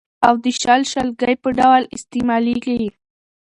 [0.27, 2.81] او د شل، شلګي په ډول استعمالېږي.